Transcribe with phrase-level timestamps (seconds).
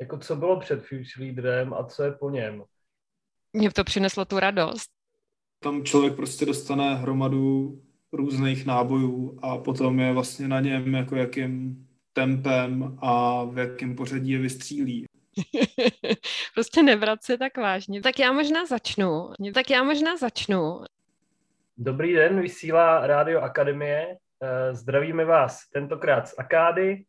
[0.00, 2.64] jako co bylo před Future Leaderem a co je po něm.
[3.52, 4.90] Mně to přineslo tu radost.
[5.60, 7.80] Tam člověk prostě dostane hromadu
[8.12, 14.30] různých nábojů a potom je vlastně na něm, jako jakým tempem a v jakém pořadí
[14.30, 15.06] je vystřílí.
[16.54, 18.02] prostě nevrat se tak vážně.
[18.02, 19.30] Tak já možná začnu.
[19.54, 20.80] Tak já možná začnu.
[21.76, 24.16] Dobrý den, vysílá Rádio Akademie.
[24.42, 27.04] Eh, zdravíme vás tentokrát z Akády.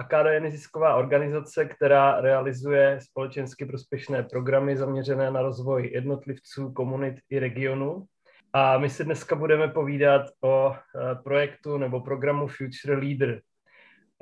[0.00, 7.38] Akáda je nezisková organizace, která realizuje společensky prospěšné programy zaměřené na rozvoj jednotlivců, komunit i
[7.38, 8.06] regionu.
[8.52, 13.40] A my si dneska budeme povídat o eh, projektu nebo programu Future Leader.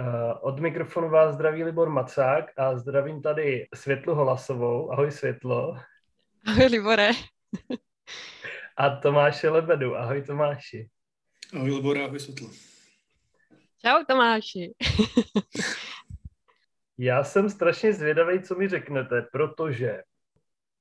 [0.01, 4.93] Eh, od mikrofonu vás zdraví Libor Macák a zdravím tady Světlu Holasovou.
[4.93, 5.77] Ahoj Světlo.
[6.47, 7.11] Ahoj Libore.
[8.77, 9.97] A Tomáše Lebedu.
[9.97, 10.89] Ahoj Tomáši.
[11.55, 12.49] Ahoj Libore, ahoj Světlo.
[13.89, 14.75] Čau Tomáši.
[16.99, 20.03] Já jsem strašně zvědavý, co mi řeknete, protože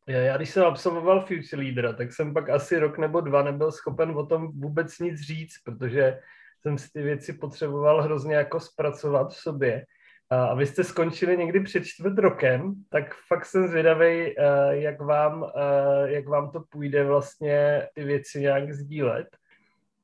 [0.08, 4.12] já když jsem absolvoval Future Leadera, tak jsem pak asi rok nebo dva nebyl schopen
[4.12, 6.20] o tom vůbec nic říct, protože
[6.62, 9.86] jsem si ty věci potřeboval hrozně jako zpracovat v sobě.
[10.30, 14.36] A vy jste skončili někdy před čtvrt rokem, tak fakt jsem zvědavý, eh,
[14.70, 19.28] jak vám, eh, jak vám to půjde vlastně ty věci nějak sdílet.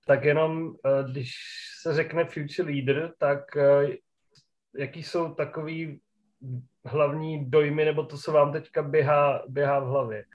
[0.06, 1.32] Tak jenom, eh, když
[1.82, 3.40] se řekne Future Leader, tak
[4.76, 6.02] jaký jsou takový
[6.86, 10.26] hlavní dojmy, nebo to, co vám teďka běhá, běhá v hlavě?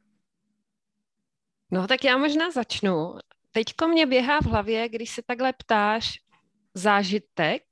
[1.70, 3.14] No tak já možná začnu.
[3.52, 6.18] Teďko mě běhá v hlavě, když se takhle ptáš
[6.74, 7.62] zážitek,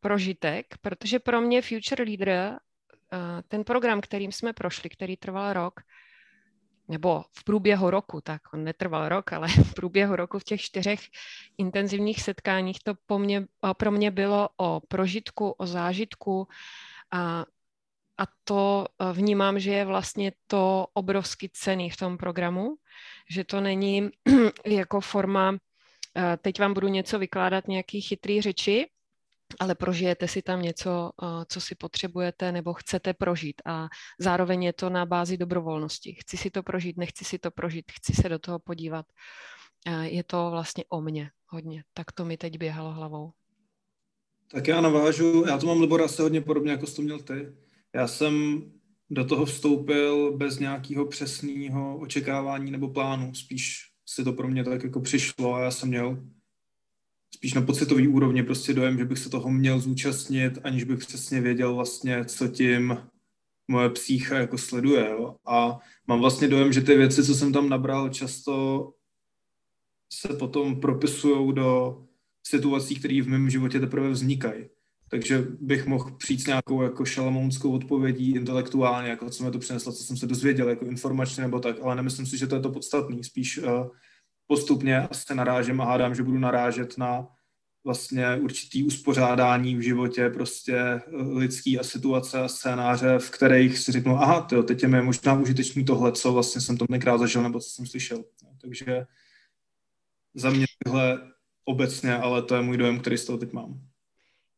[0.00, 2.58] prožitek, protože pro mě Future Leader, eh,
[3.48, 5.80] ten program, kterým jsme prošli, který trval rok,
[6.90, 11.00] nebo v průběhu roku, tak on netrval rok, ale v průběhu roku v těch čtyřech
[11.58, 13.46] intenzivních setkáních to po mě,
[13.76, 16.48] pro mě bylo o prožitku, o zážitku.
[17.10, 17.44] A,
[18.18, 22.74] a to eh, vnímám, že je vlastně to obrovsky cený v tom programu,
[23.30, 24.10] že to není
[24.66, 25.54] jako forma,
[26.16, 28.90] eh, teď vám budu něco vykládat, nějaký chytrý řeči,
[29.58, 33.88] ale prožijete si tam něco, eh, co si potřebujete nebo chcete prožít a
[34.18, 36.12] zároveň je to na bázi dobrovolnosti.
[36.20, 39.06] Chci si to prožít, nechci si to prožít, chci se do toho podívat.
[40.02, 41.84] Je to vlastně o mně hodně.
[41.94, 43.32] Tak to mi teď běhalo hlavou.
[44.52, 47.52] Tak já navážu, já to mám Libora asi hodně podobně, jako jsi to měl ty.
[47.94, 48.62] Já jsem
[49.10, 53.34] do toho vstoupil bez nějakého přesného očekávání nebo plánu.
[53.34, 56.22] Spíš si to pro mě tak jako přišlo a já jsem měl
[57.34, 61.40] spíš na pocitový úrovni prostě dojem, že bych se toho měl zúčastnit, aniž bych přesně
[61.40, 62.98] věděl vlastně, co tím
[63.68, 65.10] moje psícha jako sleduje.
[65.10, 65.36] Jo?
[65.46, 68.94] A mám vlastně dojem, že ty věci, co jsem tam nabral, často
[70.12, 72.02] se potom propisují do
[72.46, 74.64] situací, které v mém životě teprve vznikají.
[75.10, 79.92] Takže bych mohl přijít s nějakou jako šalamounskou odpovědí intelektuálně, jako co mi to přineslo,
[79.92, 82.70] co jsem se dozvěděl, jako informačně nebo tak, ale nemyslím si, že to je to
[82.70, 83.24] podstatný.
[83.24, 83.86] Spíš uh,
[84.50, 87.28] postupně asi narážím a hádám, že budu narážet na
[87.84, 93.92] vlastně určitý uspořádání v životě, prostě eh, lidský a situace a scénáře, v kterých si
[93.92, 97.42] řeknu, aha, tyjo, teď je mi možná užitečný tohle, co vlastně jsem to tenkrát zažil
[97.42, 98.24] nebo co jsem slyšel.
[98.60, 99.06] Takže
[100.34, 101.18] za mě tyhle
[101.64, 103.80] obecně, ale to je můj dojem, který z toho teď mám.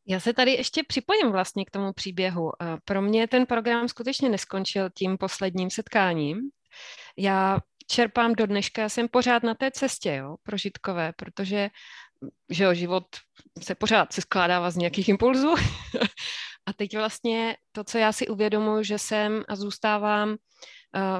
[0.08, 2.52] Já se tady ještě připojím vlastně k tomu příběhu.
[2.84, 6.40] Pro mě ten program skutečně neskončil tím posledním setkáním.
[7.16, 11.70] Já čerpám do dneška, jsem pořád na té cestě, jo, prožitkové, protože
[12.50, 13.04] že jo, život
[13.62, 15.54] se pořád se skládává z nějakých impulzů.
[16.66, 20.36] a teď vlastně to, co já si uvědomuji, že jsem a zůstávám uh,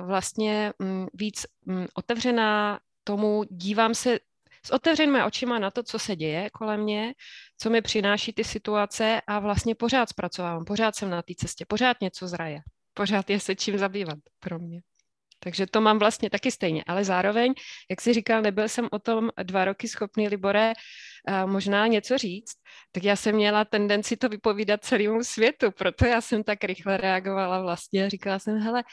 [0.06, 4.18] vlastně um, víc um, otevřená tomu, dívám se
[4.66, 7.14] s otevřenými očima na to, co se děje kolem mě,
[7.58, 12.00] co mi přináší ty situace a vlastně pořád zpracovávám, pořád jsem na té cestě, pořád
[12.00, 12.60] něco zraje,
[12.94, 14.80] pořád je se čím zabývat pro mě.
[15.44, 17.54] Takže to mám vlastně taky stejně, ale zároveň,
[17.90, 20.72] jak jsi říkal, nebyl jsem o tom dva roky schopný, Libore,
[21.46, 22.54] možná něco říct,
[22.92, 27.60] tak já jsem měla tendenci to vypovídat celému světu, proto já jsem tak rychle reagovala
[27.60, 28.10] vlastně.
[28.10, 28.84] Říkala jsem, hele,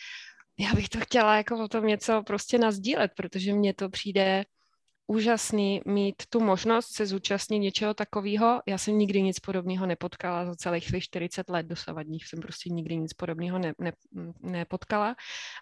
[0.59, 4.45] já bych to chtěla jako o tom něco prostě nazdílet, protože mně to přijde
[5.09, 8.61] úžasný mít tu možnost se zúčastnit něčeho takového.
[8.67, 12.97] Já jsem nikdy nic podobného nepotkala za celých svých 40 let dosavadních, jsem prostě nikdy
[12.97, 13.91] nic podobného ne, ne,
[14.41, 15.15] nepotkala.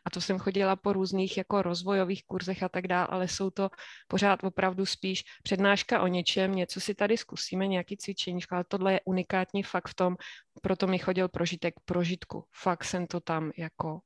[0.05, 3.69] A to jsem chodila po různých jako rozvojových kurzech a tak dále, ale jsou to
[4.07, 9.01] pořád opravdu spíš přednáška o něčem, něco si tady zkusíme, nějaký cvičení, ale tohle je
[9.05, 10.15] unikátní fakt v tom,
[10.61, 12.43] proto mi chodil prožitek prožitku.
[12.51, 13.99] Fakt jsem to tam jako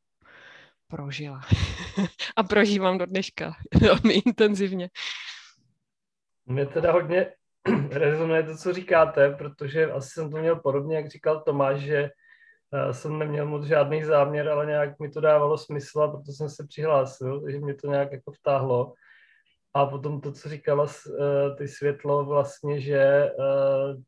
[0.87, 1.41] prožila.
[2.35, 4.89] a prožívám do dneška velmi intenzivně.
[6.45, 7.33] Mě teda hodně
[7.91, 12.09] rezonuje to, co říkáte, protože asi jsem to měl podobně, jak říkal Tomáš, že
[12.73, 16.49] Já jsem neměl moc žádný záměr, ale nějak mi to dávalo smysl a proto jsem
[16.49, 18.93] se přihlásil, že mě to nějak jako vtáhlo.
[19.73, 24.01] A potom to, co říkala uh, ty světlo vlastně, že uh,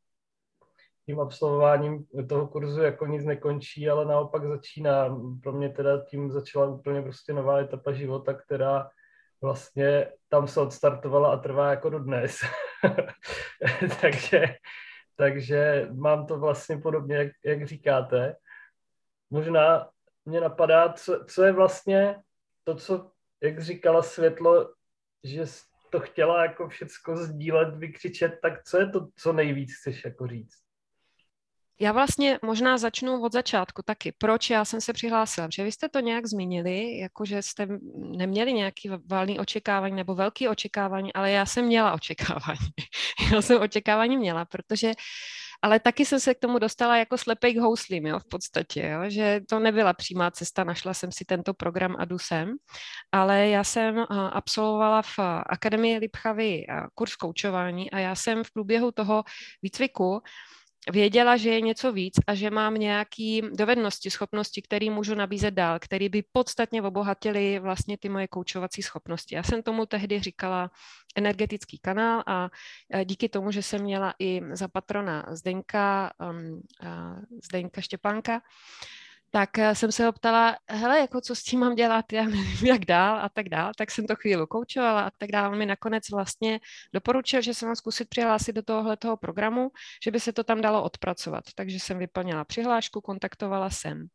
[1.06, 5.18] tím absolvováním toho kurzu jako nic nekončí, ale naopak začíná.
[5.44, 8.90] Pro mě teda tím začala úplně prostě nová etapa života, která
[9.44, 12.38] vlastně tam se odstartovala a trvá jako do dnes.
[14.02, 14.56] takže,
[15.16, 18.36] takže mám to vlastně podobně, jak, jak říkáte.
[19.30, 19.90] Možná
[20.26, 22.16] mě napadá, co, co je vlastně
[22.64, 23.12] to, co,
[23.42, 24.74] jak říkala Světlo,
[25.24, 25.46] že
[25.90, 30.63] to chtěla jako všecko sdílet, vykřičet, tak co je to, co nejvíc chceš jako říct?
[31.84, 34.12] Já vlastně možná začnu od začátku taky.
[34.18, 35.48] Proč já jsem se přihlásila?
[35.48, 40.48] Protože vy jste to nějak zmínili, jako že jste neměli nějaký valný očekávání nebo velký
[40.48, 42.70] očekávání, ale já jsem měla očekávání.
[43.34, 44.92] já jsem očekávání měla, protože
[45.62, 49.10] ale taky jsem se k tomu dostala jako slepej k houslím, jo, v podstatě, jo,
[49.10, 52.54] že to nebyla přímá cesta, našla jsem si tento program a jdu sem,
[53.12, 56.66] ale já jsem absolvovala v Akademii Lipchavy
[56.96, 59.24] kurz koučování a já jsem v průběhu toho
[59.62, 60.22] výcviku
[60.92, 65.80] věděla, že je něco víc a že mám nějaké dovednosti, schopnosti, které můžu nabízet dál,
[65.80, 69.36] které by podstatně obohatily vlastně ty moje koučovací schopnosti.
[69.36, 70.72] Já jsem tomu tehdy říkala
[71.16, 72.50] energetický kanál a
[73.04, 76.62] díky tomu, že jsem měla i za patrona Zdenka, um,
[77.44, 78.42] Zdenka Štěpánka,
[79.36, 82.58] tak eh, jsem se ho ptala, hele, jako co s tím mám dělat, já nevím,
[82.68, 85.52] jak dál a tak dál, tak jsem to chvíli koučovala a tak dál.
[85.52, 86.60] On mi nakonec vlastně
[86.94, 89.72] doporučil, že se mám zkusit přihlásit do tohohle toho programu,
[90.04, 91.44] že by se to tam dalo odpracovat.
[91.56, 94.08] Takže jsem vyplnila přihlášku, kontaktovala jsem uh,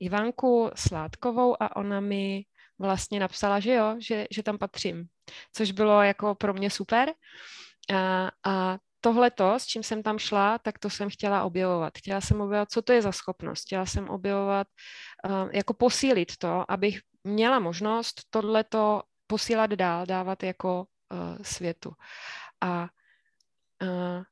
[0.00, 2.44] Ivanku Sládkovou a ona mi
[2.78, 5.04] vlastně napsala, že jo, že, že tam patřím,
[5.52, 7.12] což bylo jako pro mě super.
[7.94, 11.98] A, a tohleto, s čím jsem tam šla, tak to jsem chtěla objevovat.
[11.98, 13.62] Chtěla jsem objevovat, co to je za schopnost.
[13.62, 14.66] Chtěla jsem objevovat,
[15.28, 21.92] uh, jako posílit to, abych měla možnost tohleto posílat dál, dávat jako uh, světu.
[22.60, 22.88] A
[23.82, 24.22] uh,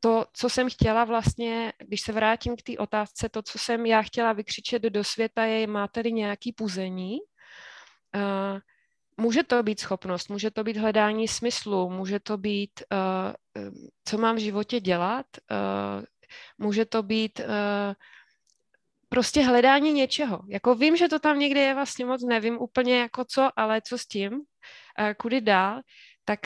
[0.00, 4.02] to, co jsem chtěla vlastně, když se vrátím k té otázce, to, co jsem já
[4.02, 7.18] chtěla vykřičet do světa, je, má tady nějaký puzení,
[9.16, 12.82] může to být schopnost, může to být hledání smyslu, může to být,
[14.04, 16.04] co mám v životě dělat, uh,
[16.58, 17.94] může to být uh,
[19.08, 20.40] prostě hledání něčeho.
[20.48, 23.98] Jako vím, že to tam někde je, vlastně moc nevím úplně jako co, ale co
[23.98, 24.42] s tím, uh,
[25.16, 25.80] kudy dál,
[26.24, 26.40] tak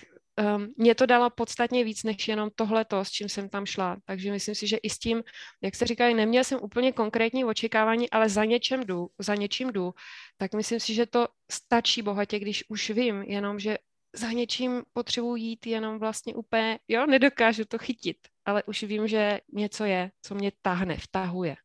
[0.56, 3.96] um, mě to dalo podstatně víc než jenom tohleto, s čím jsem tam šla.
[4.04, 5.22] Takže myslím si, že i s tím,
[5.62, 9.94] jak se říkají, neměl jsem úplně konkrétní očekávání, ale za něčem jdu, za něčím jdu,
[10.36, 13.78] tak myslím si, že to stačí bohatě, když už vím, jenom, že
[14.12, 19.40] za něčím potřebuji jít jenom vlastně úplně, jo, nedokážu to chytit, ale už vím, že
[19.52, 21.56] něco je, co mě tahne, vtahuje.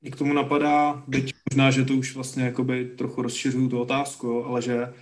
[0.00, 4.44] Mě k tomu napadá, byť možná, že to už vlastně jakoby trochu rozšiřuju tu otázku,
[4.44, 4.94] ale že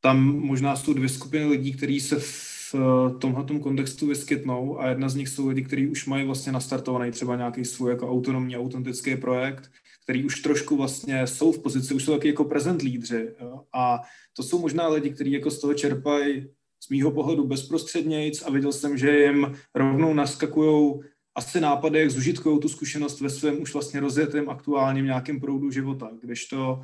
[0.00, 5.08] tam možná jsou dvě skupiny lidí, kteří se v eh, tomhle kontextu vyskytnou a jedna
[5.08, 9.16] z nich jsou lidi, kteří už mají vlastně nastartovaný třeba nějaký svůj jako autonomní, autentický
[9.16, 9.70] projekt,
[10.10, 13.34] který už trošku vlastně jsou v pozici, už jsou taky jako prezent lídři.
[13.40, 13.64] Jo?
[13.72, 14.00] A
[14.36, 16.48] to jsou možná lidi, kteří jako z toho čerpají
[16.82, 21.00] z mýho pohledu bezprostřednějc a viděl jsem, že jim rovnou naskakují
[21.34, 26.10] asi nápady, jak zužitkují tu zkušenost ve svém už vlastně rozjetém aktuálním nějakém proudu života,
[26.20, 26.82] kdežto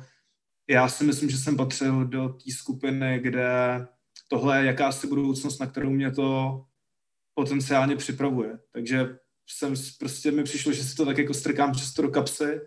[0.69, 3.49] já si myslím, že jsem patřil do té skupiny, kde
[4.27, 6.61] tohle je jakási budoucnost, na kterou mě to
[7.33, 8.59] potenciálně připravuje.
[8.71, 9.17] Takže
[9.47, 12.59] jsem prostě mi přišlo, že si to tak jako strkám často do kapsy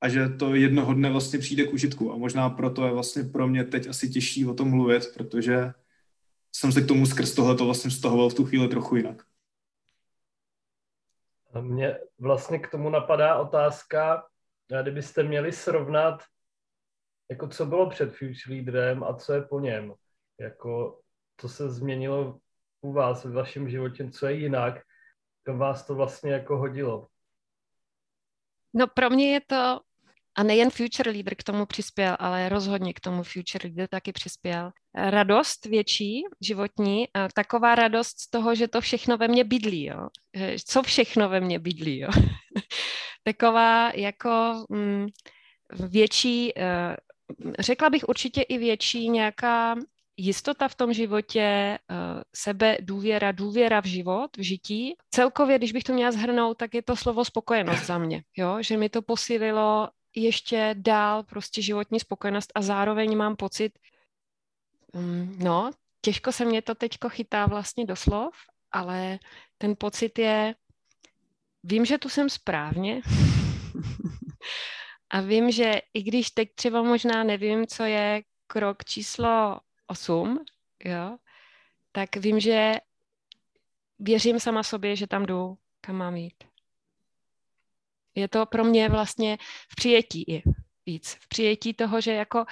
[0.00, 2.12] a že to jednoho dne vlastně přijde k užitku.
[2.12, 5.72] A možná proto je vlastně pro mě teď asi těžší o tom mluvit, protože
[6.52, 9.22] jsem se k tomu skrz tohle to vlastně vztahoval v tu chvíli trochu jinak.
[11.54, 14.26] A mě vlastně k tomu napadá otázka,
[14.82, 16.22] kdybyste měli srovnat
[17.30, 19.94] jako co bylo před Future Leaderem a co je po něm.
[20.40, 21.00] Jako,
[21.36, 22.40] co se změnilo
[22.80, 24.82] u vás v vašem životě, co je jinak,
[25.42, 27.08] kam vás to vlastně jako hodilo?
[28.74, 29.80] No pro mě je to,
[30.36, 34.70] a nejen Future Leader k tomu přispěl, ale rozhodně k tomu Future Leader taky přispěl.
[34.94, 40.08] Radost větší, životní, a taková radost z toho, že to všechno ve mně bydlí, jo.
[40.64, 42.08] Co všechno ve mně bydlí, jo.
[43.24, 45.06] taková jako mm,
[45.72, 46.62] větší uh,
[47.58, 49.74] řekla bych určitě i větší nějaká
[50.18, 51.78] jistota v tom životě, eh,
[52.36, 54.94] sebe důvěra, důvěra v život, v žití.
[55.10, 58.56] Celkově, když bych to měla zhrnout, tak je to slovo spokojenost za mě, jo?
[58.60, 63.78] že mi to posílilo ještě dál prostě životní spokojenost a zároveň mám pocit,
[64.92, 68.34] mm, no, těžko se mě to teďko chytá vlastně do slov,
[68.72, 69.18] ale
[69.58, 70.54] ten pocit je
[71.62, 73.00] vím, že tu jsem správně
[75.10, 80.44] a vím, že i když teď třeba možná nevím, co je krok číslo 8,
[80.84, 81.18] jo,
[81.92, 82.74] tak vím, že
[83.98, 86.47] věřím sama sobě, že tam jdu, kam mám jít.
[88.18, 90.42] Je to pro mě vlastně v přijetí i
[90.86, 91.16] víc.
[91.20, 92.44] V přijetí toho, že jako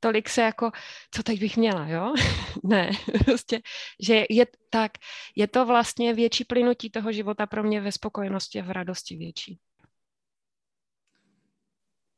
[0.00, 0.70] tolik se jako,
[1.14, 2.14] co teď bych měla, jo?
[2.64, 2.90] ne,
[3.24, 3.60] prostě,
[4.00, 4.92] že je tak,
[5.36, 9.58] je to vlastně větší plynutí toho života pro mě ve spokojenosti a v radosti větší.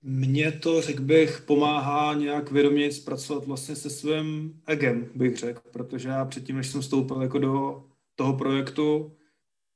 [0.05, 6.09] Mně to, řekl bych, pomáhá nějak vědomě zpracovat vlastně se svým egem, bych řekl, protože
[6.09, 9.17] já předtím, než jsem vstoupil jako do toho projektu,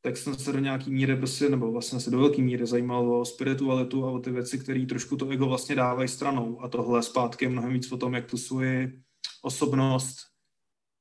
[0.07, 3.25] tak jsem se do nějaký míry prostě, nebo vlastně se do velké míry zajímal o
[3.25, 6.63] spiritualitu a o ty věci, které trošku to ego vlastně dávají stranou.
[6.63, 9.03] A tohle zpátky je mnohem víc o tom, jak tu svoji
[9.43, 10.17] osobnost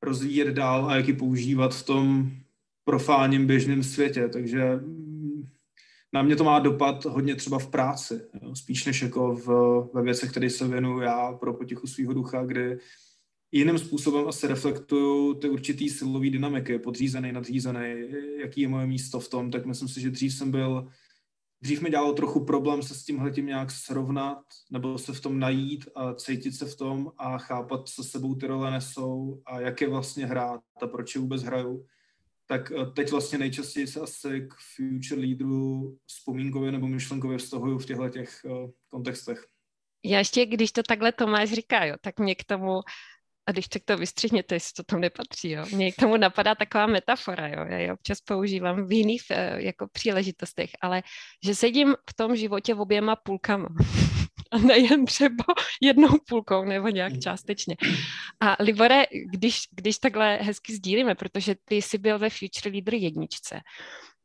[0.03, 2.31] rozvíjet dál a jak ji používat v tom
[2.83, 4.29] profánním běžném světě.
[4.29, 5.50] Takže mm,
[6.13, 8.55] na mě to má dopad hodně třeba v práci, jo?
[8.55, 9.47] spíš než jako v,
[9.93, 12.77] ve věcech, které se věnuju já pro potichu svého ducha, kdy
[13.55, 18.09] jiným způsobem asi reflektuju ty určitý silový dynamiky, podřízený, nadřízený,
[18.39, 20.88] jaký je moje místo v tom, tak myslím si, že dřív jsem byl,
[21.62, 25.39] dřív mi dělalo trochu problém se s tímhle tím nějak srovnat, nebo se v tom
[25.39, 29.81] najít a cítit se v tom a chápat, co sebou ty role nesou a jak
[29.81, 31.85] je vlastně hrát a proč je vůbec hraju.
[32.47, 37.85] Tak eh, teď vlastně nejčastěji se asi k future leaderu vzpomínkově nebo myšlenkově vztahuju v
[37.85, 39.45] těchto těch uh, kontextech.
[40.05, 42.81] Já ještě, když to takhle Tomáš říká, jo, tak mě k tomu
[43.47, 45.65] a když tak to vystřihněte, jestli to tam nepatří, jo.
[45.73, 47.65] Mně k tomu napadá taková metafora, jo.
[47.69, 51.03] Já ji občas používám v jiných eh, jako příležitostech, ale
[51.45, 53.67] že sedím v tom životě v oběma půlkama.
[54.51, 55.43] A nejen třeba
[55.81, 57.21] jednou půlkou nebo nějak mm.
[57.21, 57.75] částečně.
[58.39, 63.59] A Libore, když, když takhle hezky sdílíme, protože ty jsi byl ve Future Leader jedničce,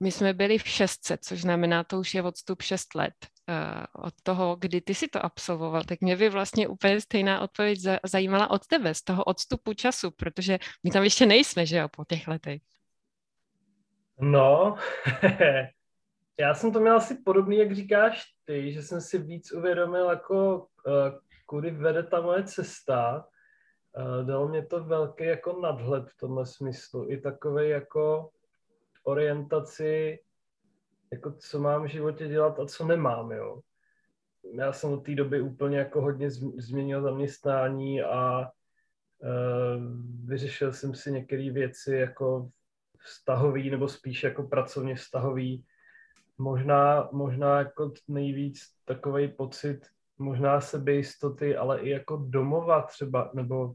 [0.03, 3.15] my jsme byli v šestce, což znamená, to už je odstup šest let
[3.49, 7.79] uh, od toho, kdy ty si to absolvoval, tak mě by vlastně úplně stejná odpověď
[8.05, 12.05] zajímala od tebe, z toho odstupu času, protože my tam ještě nejsme, že jo, po
[12.05, 12.63] těch letech.
[14.21, 14.77] No,
[16.41, 20.57] já jsem to měl asi podobný, jak říkáš ty, že jsem si víc uvědomil, jako
[20.57, 20.65] uh,
[21.47, 23.27] kudy vede ta moje cesta.
[23.97, 27.11] Uh, dalo mě to velký jako nadhled v tomhle smyslu.
[27.11, 28.31] I takový jako
[29.03, 30.19] orientaci,
[31.13, 33.61] jako co mám v životě dělat a co nemám, jo.
[34.55, 39.83] Já jsem od té doby úplně jako hodně změnil zaměstnání a uh,
[40.25, 42.51] vyřešil jsem si některé věci jako
[42.99, 45.65] vztahový nebo spíš jako pracovně vztahový.
[46.39, 49.87] Možná, možná jako nejvíc takový pocit
[50.19, 53.75] možná sebejistoty, ale i jako domova třeba, nebo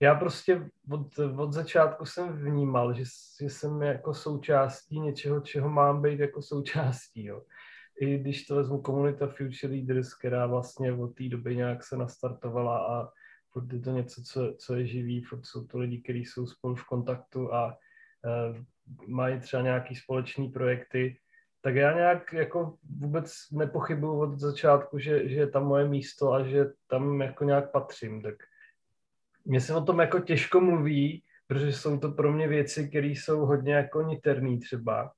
[0.00, 3.04] já prostě od, od začátku jsem vnímal, že,
[3.42, 7.24] že jsem jako součástí něčeho, čeho mám být jako součástí.
[7.24, 7.42] Jo.
[8.00, 12.78] I když to vezmu komunita Future Leaders, která vlastně od té doby nějak se nastartovala
[12.78, 13.08] a
[13.72, 16.84] je to něco, co, co je živý, furt jsou to lidi, kteří jsou spolu v
[16.84, 18.56] kontaktu a uh,
[19.06, 21.18] mají třeba nějaký společný projekty,
[21.62, 26.44] tak já nějak jako vůbec nepochybuju od začátku, že, že je tam moje místo a
[26.44, 28.34] že tam jako nějak patřím, tak
[29.44, 33.46] mně se o tom jako těžko mluví, protože jsou to pro mě věci, které jsou
[33.46, 35.12] hodně jako niterný třeba.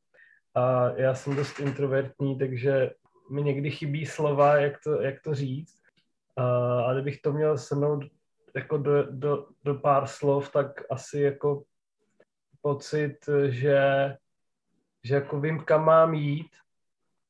[0.54, 2.90] A já jsem dost introvertní, takže
[3.30, 5.82] mi někdy chybí slova, jak to, jak to říct.
[6.36, 6.44] A,
[6.82, 8.04] a kdybych to měl shrnout
[8.54, 11.62] jako do, do, do pár slov, tak asi jako
[12.62, 13.16] pocit,
[13.48, 13.80] že,
[15.04, 16.50] že jako vím, kam mám jít,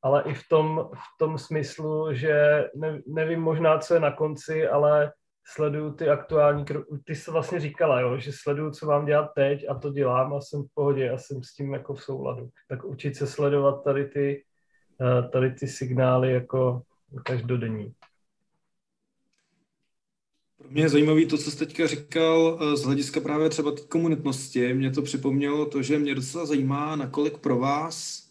[0.01, 4.67] ale i v tom, v tom smyslu, že ne, nevím možná, co je na konci,
[4.67, 5.13] ale
[5.45, 6.89] sleduju ty aktuální kroky.
[7.05, 10.41] Ty jsi vlastně říkala, jo, že sleduju, co mám dělat teď a to dělám a
[10.41, 12.49] jsem v pohodě a jsem s tím jako v souladu.
[12.69, 14.43] Tak učit se sledovat tady ty,
[15.01, 16.81] eh, tady ty signály jako
[17.23, 17.93] každodenní.
[20.57, 23.81] Pro mě je zajímavý to, co jsi teďka říkal eh, z hlediska právě třeba té
[23.81, 24.73] komunitnosti.
[24.73, 28.23] Mě to připomnělo to, že mě docela zajímá, nakolik pro vás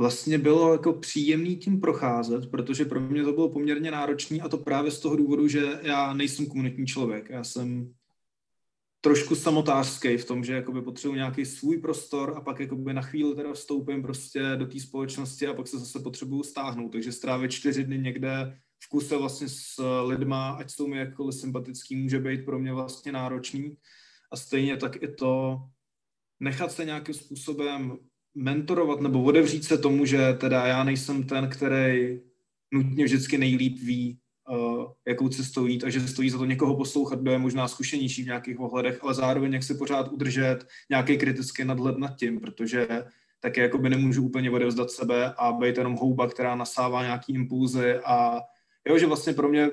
[0.00, 4.58] vlastně bylo jako příjemný tím procházet, protože pro mě to bylo poměrně náročné a to
[4.58, 7.30] právě z toho důvodu, že já nejsem komunitní člověk.
[7.30, 7.92] Já jsem
[9.00, 13.34] trošku samotářský v tom, že jakoby potřebuji nějaký svůj prostor a pak jakoby na chvíli
[13.34, 16.92] teda vstoupím prostě do té společnosti a pak se zase potřebuju stáhnout.
[16.92, 21.96] Takže strávit čtyři dny někde v kuse vlastně s lidma, ať jsou mi jakkoliv sympatický,
[21.96, 23.76] může být pro mě vlastně náročný.
[24.32, 25.58] A stejně tak i to
[26.40, 27.98] nechat se nějakým způsobem
[28.34, 32.20] mentorovat nebo odevřít se tomu, že teda já nejsem ten, který
[32.72, 34.18] nutně vždycky nejlíp ví,
[34.50, 38.22] uh, jakou cestou jít a že stojí za to někoho poslouchat, kdo je možná zkušenější
[38.22, 40.58] v nějakých ohledech, ale zároveň jak si pořád udržet
[40.90, 42.88] nějaký kritický nadhled nad tím, protože
[43.40, 47.94] tak jako by nemůžu úplně odevzdat sebe a být jenom houba, která nasává nějaký impulzy
[47.94, 48.40] a
[48.88, 49.70] jo, že vlastně pro mě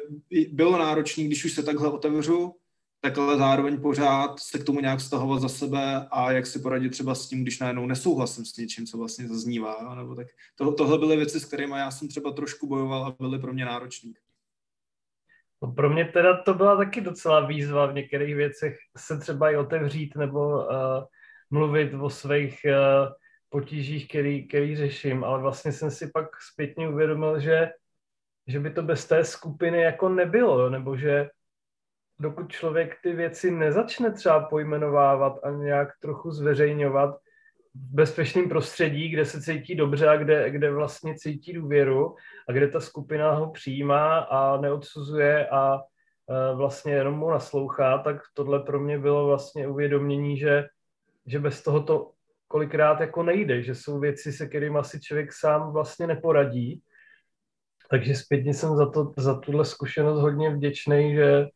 [0.51, 2.55] bylo náročné, když už se takhle otevřu,
[3.01, 6.89] tak ale zároveň pořád se k tomu nějak vztahovat za sebe a jak si poradit
[6.89, 9.95] třeba s tím, když najednou nesouhlasím s něčím, co vlastně zaznívá.
[9.95, 13.39] Nebo tak to, tohle byly věci, s kterými já jsem třeba trošku bojoval a byly
[13.39, 14.11] pro mě náročné.
[15.61, 19.57] No pro mě teda to byla taky docela výzva v některých věcech se třeba i
[19.57, 20.65] otevřít nebo uh,
[21.49, 23.13] mluvit o svých uh,
[23.49, 27.69] potížích, který, který řeším, ale vlastně jsem si pak zpětně uvědomil, že,
[28.47, 31.29] že by to bez té skupiny jako nebylo, nebo že
[32.19, 37.15] dokud člověk ty věci nezačne třeba pojmenovávat a nějak trochu zveřejňovat
[37.75, 42.15] v bezpečném prostředí, kde se cítí dobře a kde, kde vlastně cítí důvěru
[42.49, 48.21] a kde ta skupina ho přijímá a neodsuzuje a e, vlastně jenom mu naslouchá, tak
[48.33, 50.65] tohle pro mě bylo vlastně uvědomění, že,
[51.25, 52.11] že bez toho to
[52.47, 56.81] kolikrát jako nejde, že jsou věci, se kterými asi člověk sám vlastně neporadí.
[57.89, 61.47] Takže zpětně jsem za, to, za tuhle zkušenost hodně vděčný, že,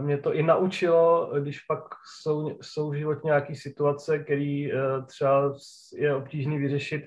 [0.00, 1.82] mě to i naučilo, když pak
[2.20, 5.54] jsou, jsou v životě nějaké situace, které eh, třeba
[5.94, 7.02] je obtížné vyřešit,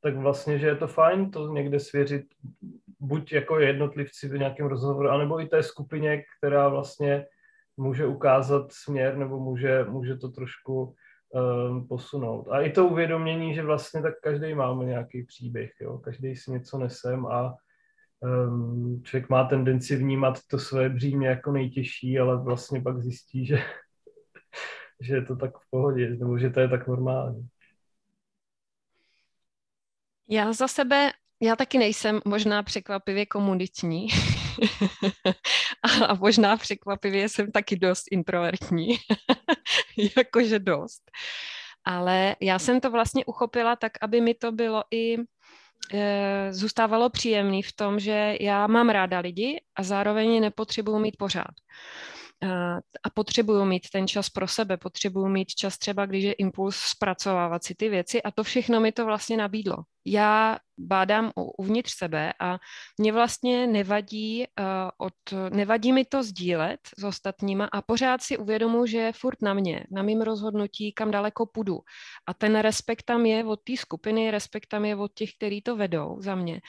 [0.00, 2.24] tak vlastně, že je to fajn to někde svěřit
[3.00, 7.26] buď jako jednotlivci v nějakém rozhovoru, anebo i té skupině, která vlastně
[7.76, 10.94] může ukázat směr nebo může, může to trošku
[11.34, 12.48] um, posunout.
[12.48, 15.98] A i to uvědomění, že vlastně tak každý máme nějaký příběh, jo?
[15.98, 17.54] každý si něco nesem a
[19.02, 23.58] člověk má tendenci vnímat to své břímě jako nejtěžší, ale vlastně pak zjistí, že,
[25.00, 27.48] že je to tak v pohodě, nebo že to je tak normální.
[30.28, 31.10] Já za sebe,
[31.42, 34.08] já taky nejsem možná překvapivě komunitní.
[36.08, 38.88] a možná překvapivě jsem taky dost introvertní.
[40.16, 41.10] Jakože dost.
[41.84, 45.16] Ale já jsem to vlastně uchopila tak, aby mi to bylo i
[46.50, 51.54] zůstávalo příjemný v tom, že já mám ráda lidi a zároveň nepotřebuju mít pořád.
[52.44, 56.76] Eh, a potřebuju mít ten čas pro sebe, potřebuju mít čas třeba, když je impuls
[56.76, 59.76] zpracovávat si ty věci a to všechno mi to vlastně nabídlo.
[60.06, 62.58] Já bádám uvnitř sebe a
[62.98, 64.64] mě vlastně nevadí, uh,
[64.98, 65.14] od,
[65.50, 69.86] nevadí mi to sdílet s ostatníma a pořád si uvědomu, že je furt na mě,
[69.90, 71.80] na mým rozhodnutí, kam daleko půjdu.
[72.26, 75.76] A ten respekt tam je od té skupiny, respekt tam je od těch, kteří to
[75.76, 76.60] vedou za mě.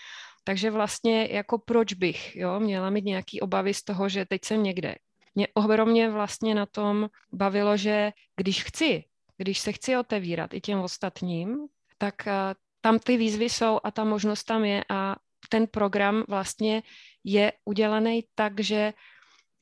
[0.43, 4.63] Takže vlastně jako proč bych jo, měla mít nějaký obavy z toho, že teď jsem
[4.63, 4.95] někde,
[5.35, 9.03] mě ohromně vlastně na tom bavilo, že když chci,
[9.37, 11.67] když se chci otevírat i těm ostatním,
[11.97, 15.15] tak eh, tam ty výzvy jsou a ta možnost tam je a
[15.49, 16.83] ten program vlastně
[17.23, 18.93] je udělaný tak, že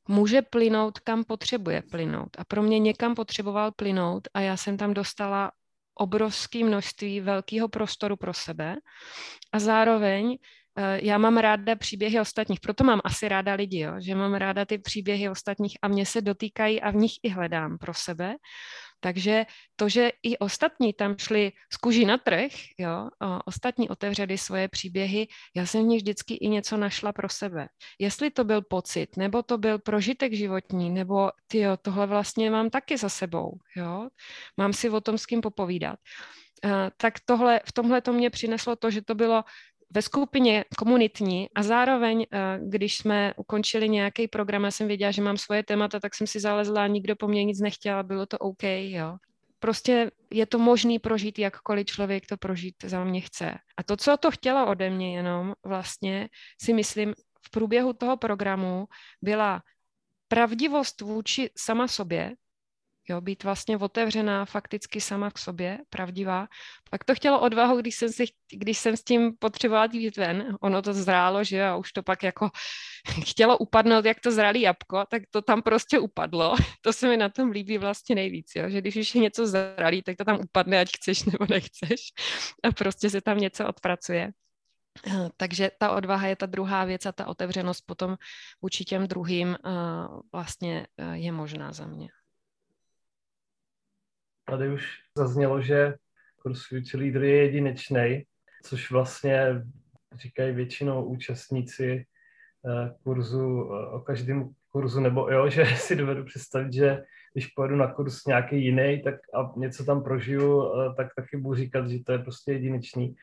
[0.08, 2.30] může plynout, kam potřebuje plynout.
[2.38, 5.52] A pro mě někam potřeboval plynout a já jsem tam dostala
[5.96, 8.76] obrovské množství velkého prostoru pro sebe
[9.52, 10.38] a zároveň
[10.96, 14.78] já mám ráda příběhy ostatních, proto mám asi ráda lidi, jo, že mám ráda ty
[14.78, 18.36] příběhy ostatních a mě se dotýkají a v nich i hledám pro sebe.
[19.00, 24.38] Takže to, že i ostatní tam šli z kuží na trh, jo, a ostatní otevřeli
[24.38, 27.68] svoje příběhy, já jsem v nich vždycky i něco našla pro sebe.
[28.00, 32.98] Jestli to byl pocit, nebo to byl prožitek životní, nebo tyjo, tohle vlastně mám taky
[32.98, 34.08] za sebou, jo,
[34.58, 36.00] mám si o tom s kým popovídat.
[36.66, 39.44] Uh, tak tohle, v tomhle to mě přineslo to, že to bylo
[39.94, 45.22] ve skupině komunitní a zároveň, eh, když jsme ukončili nějaký program, já jsem věděla, že
[45.22, 48.64] mám svoje témata, tak jsem si zalezla, nikdo po mně nic nechtěl, bylo to OK,
[48.64, 49.18] jo.
[49.60, 53.56] Prostě je to možný prožít, jakkoliv člověk to prožít za mě chce.
[53.78, 56.30] A to, co to chtělo ode mě jenom, vlastně
[56.62, 57.14] si myslím,
[57.46, 58.86] v průběhu toho programu
[59.22, 59.62] byla
[60.28, 62.34] pravdivost vůči sama sobě,
[63.10, 66.48] jo, být vlastně otevřená fakticky sama k sobě, pravdivá.
[66.90, 70.82] Pak to chtělo odvahu, když jsem, si, když jsem s tím potřebovala jít ven, ono
[70.82, 72.50] to zrálo, že a už to pak jako
[73.26, 76.56] chtělo upadnout, jak to zralý jabko, tak to tam prostě upadlo.
[76.82, 80.02] To se mi na tom líbí vlastně nejvíc, jo, že když už je něco zralý,
[80.02, 82.00] tak to tam upadne, ať chceš nebo nechceš
[82.64, 84.32] a prostě se tam něco odpracuje.
[85.38, 88.18] Takže ta odvaha je ta druhá věc a ta otevřenost potom
[88.62, 89.58] vůči těm druhým
[90.32, 92.08] vlastně je možná za mě.
[94.58, 95.94] Tady už zaznělo, že
[96.42, 98.24] kurz Future Leader je jedinečný,
[98.64, 99.64] což vlastně
[100.16, 102.06] říkají většinou účastníci
[102.66, 107.76] eh, kurzu eh, o každém kurzu, nebo jo, že si dovedu představit, že když pojedu
[107.76, 112.04] na kurz nějaký jiný tak a něco tam prožiju, eh, tak taky budu říkat, že
[112.04, 113.16] to je prostě jedinečný.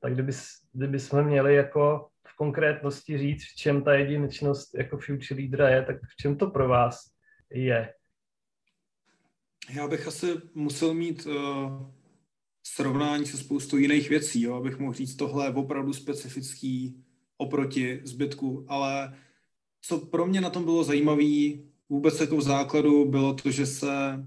[0.00, 0.32] Tak kdyby,
[0.72, 5.82] kdyby jsme měli jako v konkrétnosti říct, v čem ta jedinečnost jako future leadera je,
[5.82, 7.00] tak v čem to pro vás
[7.50, 7.92] je?
[9.70, 11.32] Já bych asi musel mít uh,
[12.66, 17.04] srovnání se spoustou jiných věcí, jo, abych mohl říct, tohle je opravdu specifický
[17.36, 19.16] oproti zbytku, ale
[19.80, 21.52] co pro mě na tom bylo zajímavé,
[21.88, 24.26] vůbec jako v základu, bylo to, že se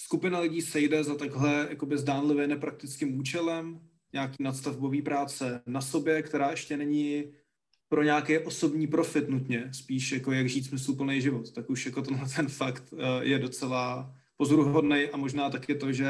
[0.00, 3.80] skupina lidí sejde za takhle jakoby zdánlivě nepraktickým účelem,
[4.12, 7.24] nějaký nadstavbový práce na sobě, která ještě není
[7.94, 11.52] pro nějaký osobní profit nutně, spíš jako jak žít smysluplný život.
[11.52, 16.08] Tak už jako tenhle ten fakt eh, je docela pozoruhodný a možná taky to, že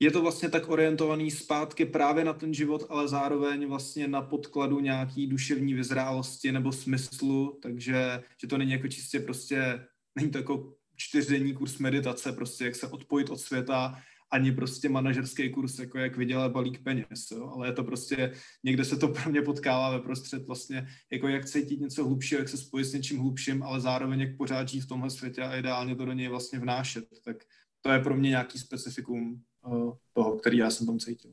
[0.00, 4.80] je to vlastně tak orientovaný zpátky právě na ten život, ale zároveň vlastně na podkladu
[4.80, 10.72] nějaký duševní vyzrálosti nebo smyslu, takže že to není jako čistě prostě, není to jako
[10.96, 16.16] čtyřdenní kurz meditace, prostě jak se odpojit od světa, ani prostě manažerský kurz, jako jak
[16.16, 17.52] vydělat balík peněz, jo?
[17.54, 18.32] ale je to prostě,
[18.64, 22.48] někde se to pro mě potkává ve prostřed vlastně, jako jak cítit něco hlubšího, jak
[22.48, 25.96] se spojit s něčím hlubším, ale zároveň jak pořád žít v tomhle světě a ideálně
[25.96, 27.36] to do něj vlastně vnášet, tak
[27.80, 31.32] to je pro mě nějaký specifikum uh, toho, který já jsem tam cítil.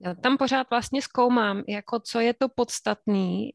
[0.00, 3.50] Já tam pořád vlastně zkoumám, jako co je to podstatný,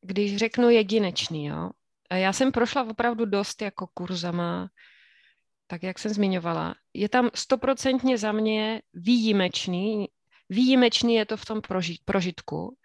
[0.00, 1.70] když řeknu jedinečný, jo.
[2.12, 4.70] Já jsem prošla opravdu dost jako kurzama,
[5.70, 6.74] tak jak jsem zmiňovala.
[6.94, 10.08] Je tam stoprocentně za mě výjimečný,
[10.48, 11.60] výjimečný je to v tom
[12.04, 12.76] prožitku.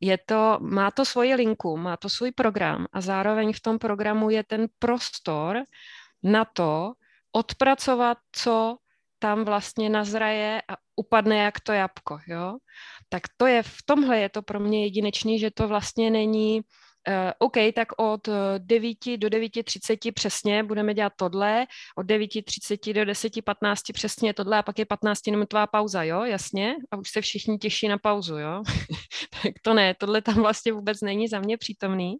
[0.00, 4.30] Je to, má to svoji linku, má to svůj program a zároveň v tom programu
[4.30, 5.64] je ten prostor
[6.22, 6.92] na to
[7.32, 8.76] odpracovat, co
[9.18, 12.56] tam vlastně nazraje a upadne jak to jabko, jo.
[13.08, 16.60] Tak to je, v tomhle je to pro mě jedinečný, že to vlastně není
[17.38, 23.92] OK, tak od 9 eh, do 9.30 přesně budeme dělat tohle, od 9.30 do 10.15
[23.92, 26.76] přesně tohle a pak je 15-minutová pauza, jo, jasně?
[26.90, 28.62] A už se všichni těší na pauzu, jo?
[29.42, 32.16] tak to ne, tohle tam vlastně vůbec není za mě přítomný.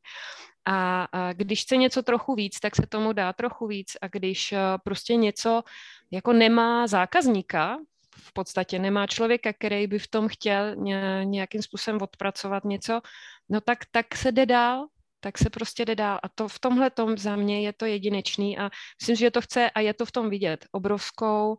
[0.64, 4.52] A, a když chce něco trochu víc, tak se tomu dá trochu víc a když
[4.52, 5.62] uh, prostě něco
[6.10, 7.78] jako nemá zákazníka,
[8.16, 10.76] v podstatě nemá člověka, který by v tom chtěl
[11.24, 13.00] nějakým způsobem odpracovat něco,
[13.50, 14.86] no tak, tak se jde dál,
[15.20, 16.18] tak se prostě jde dál.
[16.22, 19.70] A to v tomhle tom za mě je to jedinečný a myslím, že to chce
[19.70, 21.56] a je to v tom vidět obrovskou uh,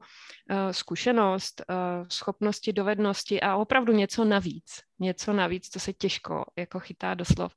[0.72, 4.72] zkušenost, uh, schopnosti, dovednosti a opravdu něco navíc.
[5.00, 7.56] Něco navíc, co se těžko jako chytá doslov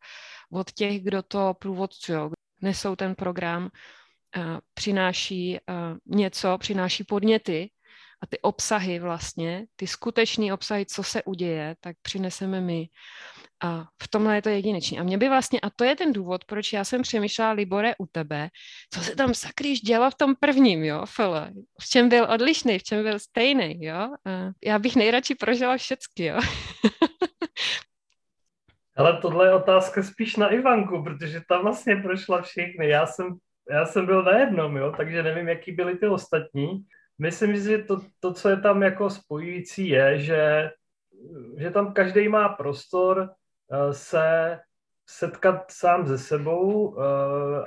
[0.53, 7.71] od těch, kdo to průvodcují, nesou ten program, uh, přináší uh, něco, přináší podněty,
[8.23, 12.89] a ty obsahy vlastně, ty skutečné obsahy, co se uděje, tak přineseme my.
[13.63, 14.99] A v tomhle je to jedinečný.
[14.99, 18.07] A mě by vlastně, a to je ten důvod, proč já jsem přemýšlela, Libore, u
[18.07, 18.49] tebe,
[18.95, 21.53] co se tam sakryš dělo v tom prvním, jo, Fele?
[21.81, 23.95] V čem byl odlišný, v čem byl stejný, jo?
[24.27, 26.41] A já bych nejradši prožila všecky, jo?
[28.97, 32.89] Ale tohle je otázka spíš na Ivanku, protože tam vlastně prošla všechny.
[32.89, 33.37] Já jsem,
[33.71, 36.85] já jsem byl na jednom, jo, takže nevím, jaký byly ty ostatní.
[37.19, 40.71] Myslím si, že to, to, co je tam jako spojující, je, že,
[41.59, 43.31] že tam každý má prostor
[43.93, 44.59] se
[45.07, 47.05] setkat sám se sebou uh,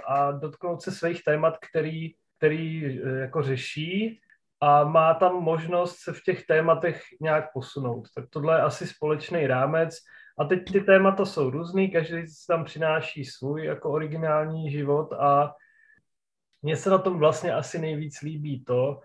[0.05, 4.21] a dotknout se svých témat, který, který uh, jako řeší
[4.61, 8.07] a má tam možnost se v těch tématech nějak posunout.
[8.15, 9.95] Tak tohle je asi společný rámec.
[10.39, 15.53] A teď ty témata jsou různý, každý tam přináší svůj jako originální život a
[16.61, 19.01] mně se na tom vlastně asi nejvíc líbí to,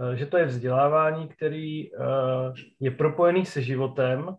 [0.00, 1.98] Eh, že to je vzdělávání, který eh,
[2.80, 4.34] je propojený se životem, eh,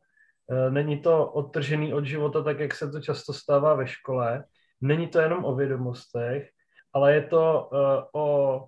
[0.69, 4.43] není to odtržený od života, tak jak se to často stává ve škole,
[4.81, 6.49] není to jenom o vědomostech,
[6.93, 7.69] ale je to
[8.13, 8.67] o,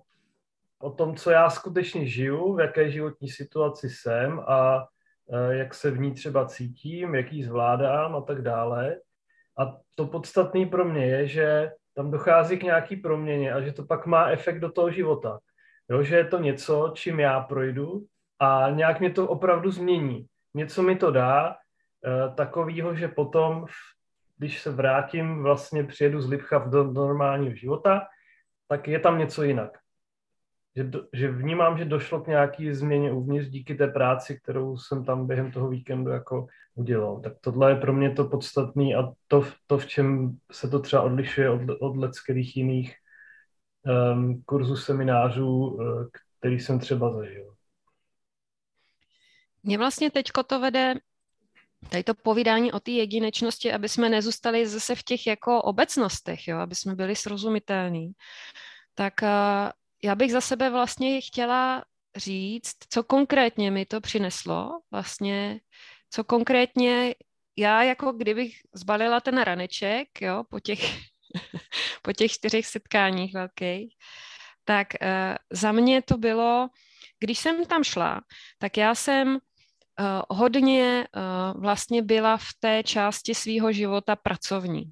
[0.82, 4.86] o tom, co já skutečně žiju, v jaké životní situaci jsem a
[5.50, 8.96] jak se v ní třeba cítím, jak ji zvládám a tak dále.
[9.58, 13.84] A to podstatné pro mě je, že tam dochází k nějaký proměně a že to
[13.84, 15.38] pak má efekt do toho života.
[15.90, 18.04] Jo, že je to něco, čím já projdu
[18.38, 20.26] a nějak mě to opravdu změní.
[20.54, 21.56] Něco mi to dá
[22.34, 23.66] takového, že potom,
[24.36, 28.06] když se vrátím, vlastně přijedu z Lipcha do, normálního života,
[28.68, 29.78] tak je tam něco jinak.
[30.76, 35.04] Že, do, že vnímám, že došlo k nějaký změně uvnitř díky té práci, kterou jsem
[35.04, 37.20] tam během toho víkendu jako udělal.
[37.20, 41.02] Tak tohle je pro mě to podstatné a to, to, v čem se to třeba
[41.02, 42.94] odlišuje od, od leckých jiných
[44.14, 47.54] um, kurzu seminářů, eh, který jsem třeba zažil.
[49.62, 50.94] Mě vlastně teďko to vede
[51.88, 56.58] tady to povídání o té jedinečnosti, aby jsme nezůstali zase v těch jako obecnostech, jo,
[56.58, 58.12] aby jsme byli srozumitelní.
[58.94, 59.28] Tak uh,
[60.04, 61.84] já bych za sebe vlastně chtěla
[62.16, 65.60] říct, co konkrétně mi to přineslo, vlastně,
[66.10, 67.14] co konkrétně
[67.56, 70.80] já jako kdybych zbalila ten raneček, jo, po těch
[72.02, 73.94] po těch čtyřech setkáních velkých,
[74.64, 76.68] tak uh, za mě to bylo,
[77.20, 78.20] když jsem tam šla,
[78.58, 79.38] tak já jsem
[80.30, 84.82] hodně uh, vlastně byla v té části svého života pracovní.
[84.84, 84.90] Uh,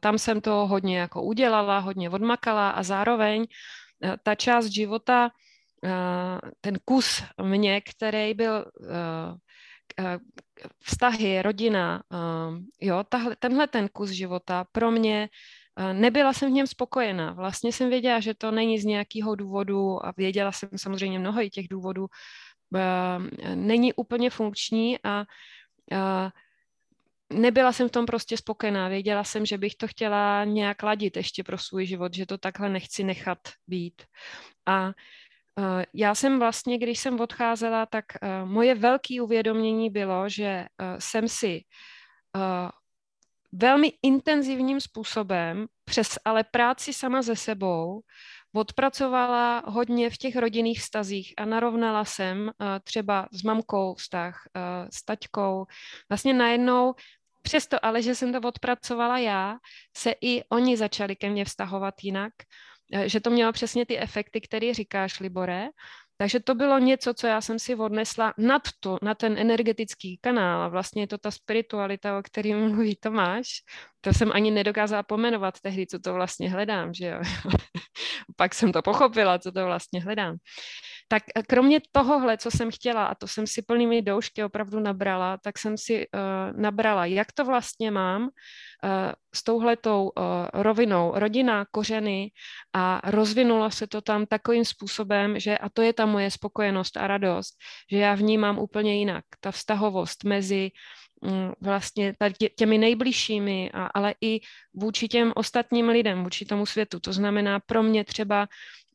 [0.00, 3.46] tam jsem to hodně jako udělala, hodně odmakala a zároveň
[4.22, 5.30] ta část života,
[6.60, 8.64] ten kus mě, který byl
[10.80, 12.02] vztahy, rodina,
[12.80, 15.28] jo, tahle, tenhle ten kus života pro mě
[15.92, 17.32] Nebyla jsem v něm spokojená.
[17.32, 21.50] Vlastně jsem věděla, že to není z nějakého důvodu a věděla jsem samozřejmě mnoho i
[21.50, 22.06] těch důvodů,
[23.54, 25.24] není úplně funkční a
[27.32, 28.88] nebyla jsem v tom prostě spokojená.
[28.88, 32.68] Věděla jsem, že bych to chtěla nějak ladit ještě pro svůj život, že to takhle
[32.68, 34.02] nechci nechat být.
[34.66, 34.92] A
[35.94, 38.04] já jsem vlastně, když jsem odcházela, tak
[38.44, 40.66] moje velké uvědomění bylo, že
[40.98, 41.64] jsem si
[43.52, 48.00] velmi intenzivním způsobem, přes ale práci sama ze sebou,
[48.54, 52.50] odpracovala hodně v těch rodinných vztazích a narovnala jsem uh,
[52.84, 55.66] třeba s mamkou vztah, uh, s taťkou.
[56.08, 56.94] Vlastně najednou,
[57.42, 59.56] přesto ale, že jsem to odpracovala já,
[59.96, 62.32] se i oni začali ke mně vztahovat jinak,
[62.94, 65.68] uh, že to mělo přesně ty efekty, které říkáš, Libore.
[66.16, 70.62] Takže to bylo něco, co já jsem si odnesla nad to, na ten energetický kanál.
[70.62, 73.48] A vlastně je to ta spiritualita, o které mluví Tomáš.
[74.00, 77.20] To jsem ani nedokázala pomenovat tehdy, co to vlastně hledám, že jo.
[78.36, 80.36] Pak jsem to pochopila, co to vlastně hledám.
[81.14, 85.38] Tak eh, kromě tohohle, co jsem chtěla, a to jsem si plnými doušky opravdu nabrala,
[85.38, 88.28] tak jsem si uh, nabrala, jak to vlastně mám uh,
[89.34, 90.22] s touhletou uh,
[90.52, 92.30] rovinou rodina, kořeny
[92.72, 97.06] a rozvinulo se to tam takovým způsobem, že a to je ta moje spokojenost a
[97.06, 97.54] radost,
[97.90, 99.24] že já vnímám úplně jinak.
[99.40, 100.70] Ta vztahovost mezi
[101.22, 102.14] um, vlastně
[102.58, 104.40] těmi nejbližšími, ale i
[104.74, 107.00] vůči těm ostatním lidem, vůči tomu světu.
[107.00, 108.48] To znamená pro mě třeba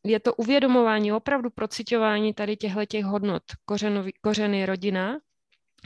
[0.03, 3.43] je to uvědomování, opravdu procitování tady těchto těch hodnot.
[3.65, 5.17] Kořenový, kořeny rodina,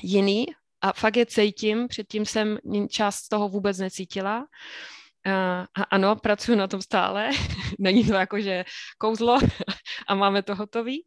[0.04, 0.45] jiný
[0.82, 2.58] a fakt je cítím, předtím jsem
[2.89, 4.45] část toho vůbec necítila.
[5.76, 7.30] A ano, pracuji na tom stále,
[7.80, 8.65] není to jako, že
[8.97, 9.39] kouzlo
[10.08, 11.06] a máme to hotový,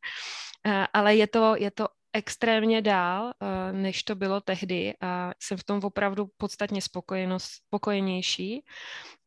[0.92, 3.32] ale je to, je to extrémně dál,
[3.72, 6.80] než to bylo tehdy a jsem v tom opravdu podstatně
[7.38, 8.64] spokojenější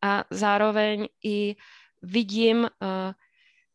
[0.02, 1.56] a zároveň i
[2.02, 2.70] vidím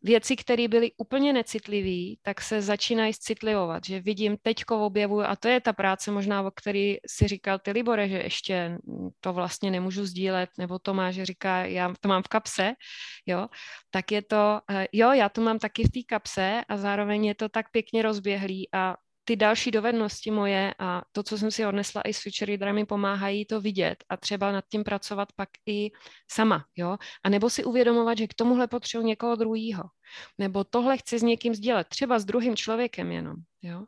[0.04, 5.48] věci, které byly úplně necitlivé, tak se začínají citlivovat, že vidím teďko objevuju, a to
[5.48, 8.78] je ta práce možná, o který si říkal ty Libore, že ještě
[9.20, 12.72] to vlastně nemůžu sdílet, nebo Tomáš říká, já to mám v kapse,
[13.26, 13.48] jo,
[13.90, 17.34] tak je to, eh, jo, já to mám taky v té kapse a zároveň je
[17.34, 22.02] to tak pěkně rozběhlý a ty další dovednosti moje a to, co jsem si odnesla
[22.02, 25.90] i s Future Reader, mi pomáhají to vidět a třeba nad tím pracovat pak i
[26.30, 26.96] sama, jo?
[27.24, 29.82] A nebo si uvědomovat, že k tomuhle potřebuji někoho druhého.
[30.38, 33.84] Nebo tohle chci s někým sdělat, třeba s druhým člověkem jenom, jo?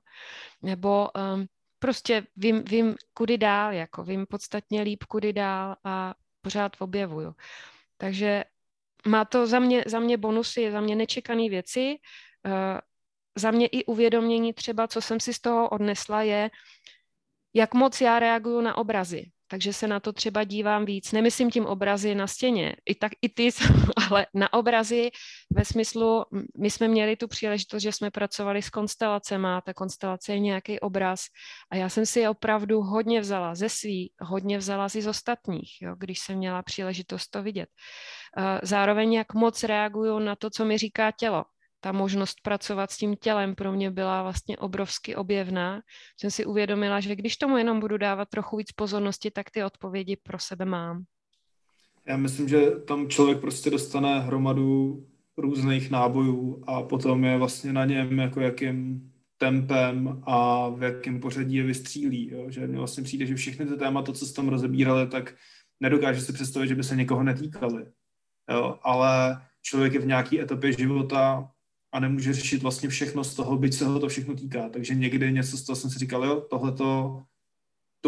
[0.62, 1.46] Nebo um,
[1.78, 7.34] prostě vím, vím, kudy dál, jako vím podstatně líp, kudy dál a pořád objevuju.
[7.96, 8.44] Takže
[9.06, 11.96] má to za mě, za mě bonusy, za mě nečekané věci,
[12.46, 12.52] uh,
[13.36, 16.50] za mě i uvědomění třeba, co jsem si z toho odnesla, je,
[17.54, 19.30] jak moc já reaguju na obrazy.
[19.48, 21.12] Takže se na to třeba dívám víc.
[21.12, 23.48] Nemyslím tím obrazy na stěně, i tak i ty,
[24.10, 25.10] ale na obrazy
[25.50, 26.24] ve smyslu,
[26.58, 31.24] my jsme měli tu příležitost, že jsme pracovali s konstelacemi, ta konstelace je nějaký obraz
[31.70, 35.94] a já jsem si je opravdu hodně vzala ze svý, hodně vzala z ostatních, jo,
[35.98, 37.68] když jsem měla příležitost to vidět.
[38.62, 41.44] Zároveň jak moc reaguju na to, co mi říká tělo
[41.86, 45.80] ta možnost pracovat s tím tělem pro mě byla vlastně obrovsky objevná.
[46.20, 50.16] Jsem si uvědomila, že když tomu jenom budu dávat trochu víc pozornosti, tak ty odpovědi
[50.22, 51.04] pro sebe mám.
[52.06, 57.84] Já myslím, že tam člověk prostě dostane hromadu různých nábojů a potom je vlastně na
[57.84, 62.30] něm, jako jakým tempem a v jakém pořadí je vystřílí.
[62.32, 62.50] Jo?
[62.50, 65.34] Že mně vlastně přijde, že všechny ty témata, co se tam rozebírali, tak
[65.80, 67.86] nedokáže si představit, že by se někoho netýkali.
[68.50, 68.78] Jo?
[68.82, 71.50] Ale člověk je v nějaké etapě života,
[71.96, 74.68] a nemůže řešit vlastně všechno z toho, byť se ho to všechno týká.
[74.68, 77.22] Takže někdy něco z toho jsem si říkal, jo, tohle to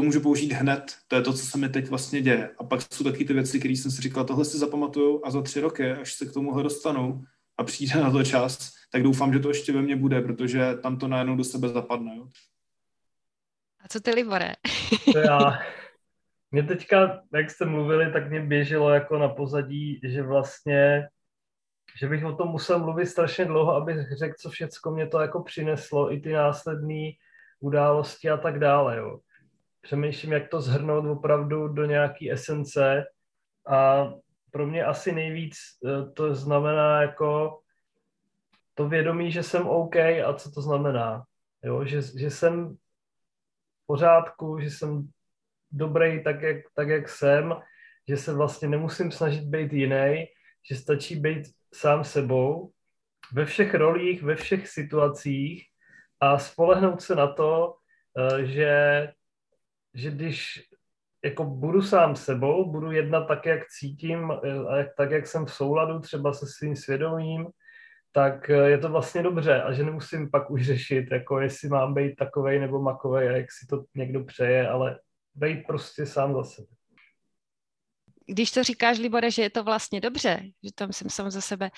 [0.01, 2.51] můžu použít hned, to je to, co se mi teď vlastně děje.
[2.59, 5.43] A pak jsou taky ty věci, které jsem si říkal, tohle si zapamatuju a za
[5.43, 7.25] tři roky, až se k tomuhle dostanu
[7.59, 10.99] a přijde na to čas, tak doufám, že to ještě ve mně bude, protože tam
[10.99, 12.17] to najednou do sebe zapadne.
[12.17, 12.29] Jo.
[13.85, 14.53] A co ty, Libore?
[15.13, 15.59] to já.
[16.51, 21.09] Mě teďka, jak jste mluvili, tak mě běželo jako na pozadí, že vlastně
[22.01, 25.43] že bych o tom musel mluvit strašně dlouho, abych řekl, co všecko mě to jako
[25.43, 27.11] přineslo, i ty následné
[27.61, 28.97] události a tak dále.
[28.97, 29.19] Jo.
[29.81, 33.05] Přemýšlím, jak to zhrnout opravdu do nějaké esence
[33.67, 34.11] a
[34.51, 35.55] pro mě asi nejvíc
[35.87, 37.61] eh, to znamená jako
[38.75, 41.25] to vědomí, že jsem OK a co to znamená.
[41.65, 41.85] Jo?
[41.85, 42.77] Že, že jsem
[43.83, 45.09] v pořádku, že jsem
[45.71, 47.55] dobrý tak jak, tak, jak jsem,
[48.09, 50.27] že se vlastně nemusím snažit být jiný,
[50.71, 52.73] že stačí být sám sebou
[53.33, 55.65] ve všech rolích, ve všech situacích
[56.21, 57.75] a spolehnout se na to,
[58.19, 58.73] eh, že,
[59.95, 60.69] že když
[61.25, 66.01] jako budu sám sebou, budu jednat tak, jak cítím, eh, tak, jak jsem v souladu
[66.01, 67.47] třeba se svým svědomím,
[68.13, 71.95] tak eh, je to vlastně dobře a že nemusím pak už řešit, jako jestli mám
[71.95, 74.99] být takovej nebo makovej a jak si to někdo přeje, ale
[75.35, 76.78] být prostě sám za sebe.
[78.29, 81.71] Když to říkáš, Libore, že je to vlastně dobře, že tam jsem sám za sebe,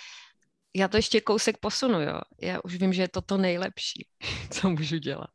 [0.77, 2.21] já to ještě kousek posunu, jo.
[2.43, 4.07] Já už vím, že je to to nejlepší,
[4.51, 5.31] co můžu dělat.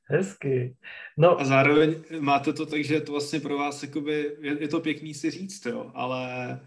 [0.09, 0.75] Hezky.
[1.17, 1.39] No.
[1.39, 4.79] A zároveň máte to tak, že je to vlastně pro vás jakoby, je, je to
[4.79, 6.59] pěkný si říct, jo, ale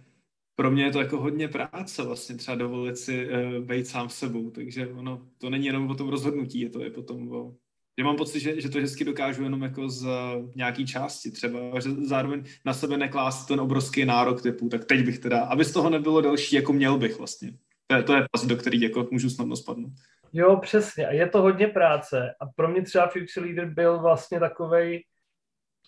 [0.54, 4.50] pro mě je to jako hodně práce vlastně třeba dovolit si uh, být sám sebou,
[4.50, 7.54] takže ono, to není jenom o tom rozhodnutí, je to je potom o
[7.98, 10.10] já mám pocit, že, že to hezky dokážu jenom jako z uh,
[10.54, 15.18] nějaký části třeba, že zároveň na sebe neklást ten obrovský nárok typu, tak teď bych
[15.18, 17.52] teda, aby z toho nebylo další, jako měl bych vlastně.
[17.86, 19.92] To je, to je pas, do který jako můžu snadno spadnout.
[20.32, 21.06] Jo, přesně.
[21.06, 22.34] A je to hodně práce.
[22.40, 25.04] A pro mě třeba Future Leader byl vlastně takovej,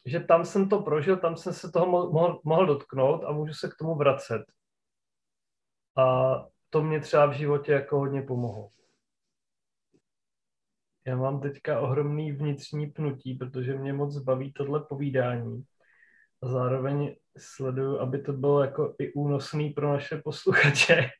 [0.06, 3.68] že tam jsem to prožil, tam jsem se toho mohl, mohl dotknout a můžu se
[3.68, 4.42] k tomu vracet.
[5.96, 6.34] A
[6.70, 8.68] to mě třeba v životě jako hodně pomohlo.
[11.10, 15.64] Já mám teďka ohromný vnitřní pnutí, protože mě moc baví tohle povídání.
[16.42, 21.10] A zároveň sleduju, aby to bylo jako i únosný pro naše posluchače.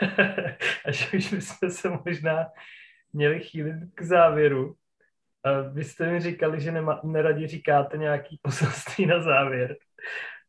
[0.84, 2.46] a že už bychom se možná
[3.12, 4.76] měli chýlit k závěru.
[5.44, 9.76] A vy jste mi říkali, že nema, neradi říkáte nějaký poselství na závěr.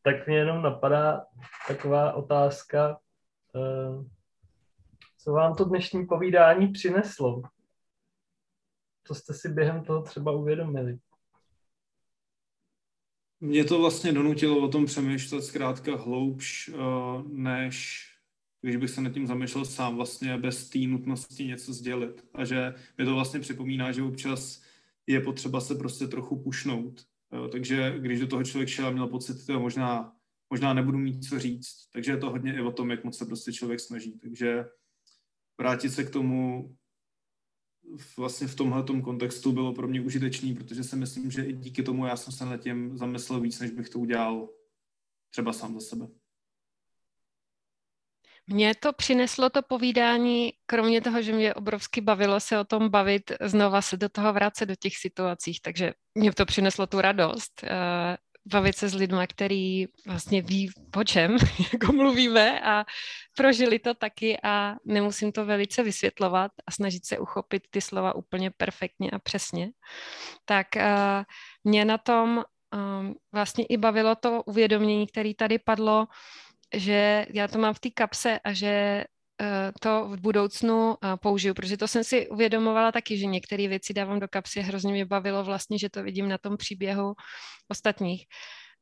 [0.02, 1.24] Tak mě jenom napadá
[1.68, 2.98] taková otázka,
[3.56, 4.04] eh,
[5.18, 7.42] co vám to dnešní povídání přineslo?
[9.06, 10.98] Co jste si během toho třeba uvědomili?
[13.40, 18.06] Mě to vlastně donutilo o tom přemýšlet zkrátka hloubš, uh, než
[18.60, 22.24] když bych se nad tím zamýšlel sám vlastně bez té nutnosti něco sdělit.
[22.34, 24.62] A že mi to vlastně připomíná, že občas
[25.06, 27.06] je potřeba se prostě trochu pušnout.
[27.32, 30.12] Uh, takže když do toho člověk šel a měl pocit, že možná,
[30.50, 33.26] možná nebudu mít co říct, takže je to hodně i o tom, jak moc se
[33.26, 34.18] prostě člověk snaží.
[34.18, 34.64] Takže
[35.58, 36.76] vrátit se k tomu,
[38.16, 42.06] vlastně v tomhle kontextu bylo pro mě užitečný, protože si myslím, že i díky tomu
[42.06, 44.48] já jsem se nad tím zamyslel víc, než bych to udělal
[45.30, 46.08] třeba sám za sebe.
[48.46, 53.32] Mně to přineslo to povídání, kromě toho, že mě obrovsky bavilo se o tom bavit,
[53.40, 57.64] znova se do toho vracet do těch situacích, takže mě to přineslo tu radost.
[58.46, 61.36] Bavit se s lidmi, který vlastně ví, po čem
[61.72, 62.84] jako mluvíme a
[63.36, 68.50] prožili to taky a nemusím to velice vysvětlovat a snažit se uchopit ty slova úplně
[68.50, 69.70] perfektně a přesně.
[70.44, 70.82] Tak uh,
[71.64, 76.06] mě na tom um, vlastně i bavilo to uvědomění, které tady padlo,
[76.74, 79.04] že já to mám v té kapse a že
[79.80, 84.20] to v budoucnu eh, použiju, protože to jsem si uvědomovala taky, že některé věci dávám
[84.20, 84.60] do kapsy.
[84.60, 87.14] Hrozně mě bavilo vlastně, že to vidím na tom příběhu
[87.68, 88.24] ostatních.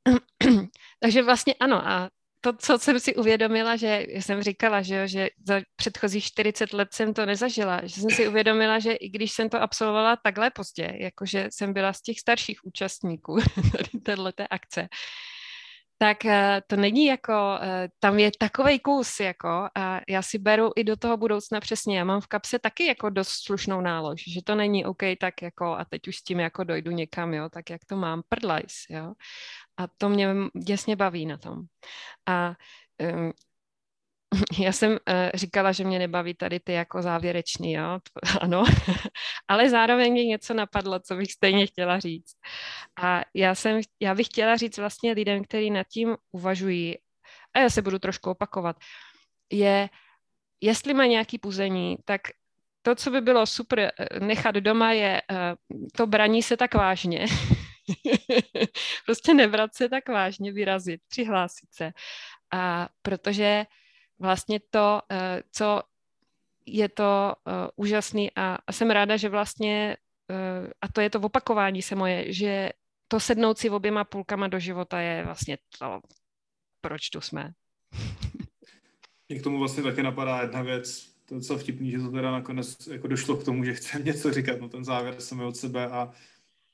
[1.00, 2.10] Takže vlastně ano a
[2.44, 7.14] to, co jsem si uvědomila, že jsem říkala, že, že za předchozích 40 let jsem
[7.14, 11.48] to nezažila, že jsem si uvědomila, že i když jsem to absolvovala takhle pozdě, jakože
[11.50, 13.36] jsem byla z těch starších účastníků
[13.72, 14.88] tady této akce,
[16.04, 20.70] tak eh, to není jako, eh, tam je takový kus, jako, a já si beru
[20.76, 24.42] i do toho budoucna přesně, já mám v kapse taky jako dost slušnou nálož, že
[24.44, 27.70] to není OK tak jako a teď už s tím jako dojdu někam, jo, tak
[27.70, 29.12] jak to mám, prdlajs, jo.
[29.76, 30.28] A to mě
[30.64, 31.60] děsně baví na tom.
[32.26, 32.54] A
[33.00, 33.32] um,
[34.60, 34.98] já jsem uh,
[35.34, 37.98] říkala, že mě nebaví tady ty jako závěrečný, jo,
[38.40, 38.64] ano,
[39.48, 42.36] ale zároveň mě něco napadlo, co bych stejně chtěla říct.
[43.02, 46.98] A já, jsem, já bych chtěla říct vlastně lidem, kteří nad tím uvažují,
[47.54, 48.76] a já se budu trošku opakovat,
[49.52, 49.88] je,
[50.60, 52.20] jestli má nějaký puzení, tak
[52.82, 55.36] to, co by bylo super eh, nechat doma, je uh,
[55.96, 57.26] to braní se tak vážně.
[59.06, 61.92] prostě nebrat se tak vážně, vyrazit, přihlásit se.
[62.52, 63.66] A protože
[64.18, 65.82] vlastně to, eh, co
[66.66, 69.96] je to uh, úžasný a, a jsem ráda, že vlastně,
[70.30, 72.70] uh, a to je to opakování se moje, že
[73.08, 76.00] to sednout si oběma půlkama do života je vlastně to,
[76.80, 77.52] proč tu jsme.
[79.28, 82.30] Mě k tomu vlastně také napadá jedna věc, to je docela vtipný, že to teda
[82.30, 85.86] nakonec jako došlo k tomu, že chcem něco říkat, no ten závěr sami od sebe
[85.86, 86.12] a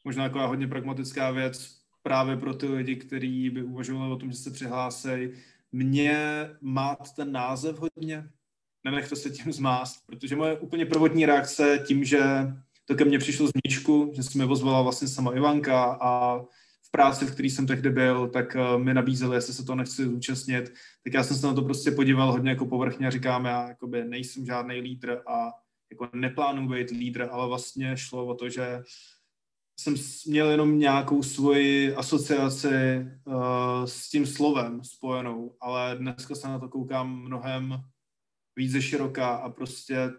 [0.05, 4.37] možná taková hodně pragmatická věc právě pro ty lidi, kteří by uvažovali o tom, že
[4.37, 5.09] se přihlásí,
[5.73, 8.29] mě mát ten název hodně,
[8.85, 12.21] nenechte se tím zmást, protože moje úplně prvotní reakce tím, že
[12.85, 16.41] to ke mně přišlo z Mničku, že se mi ozvala vlastně sama Ivanka a
[16.87, 20.05] v práci, v který jsem tehdy byl, tak eh, mi nabízeli, jestli se to nechci
[20.05, 20.73] zúčastnit,
[21.05, 24.05] tak já jsem se na to prostě podíval hodně jako povrchně a říkám, já jakoby
[24.05, 25.51] nejsem žádný lídr a
[25.91, 28.83] jako neplánuji být lídr, ale vlastně šlo o to, že
[29.81, 29.95] jsem
[30.27, 33.35] měl jenom nějakou svoji asociaci uh,
[33.85, 37.83] s tím slovem spojenou, ale dneska se na to koukám mnohem
[38.61, 40.11] více široká a prostě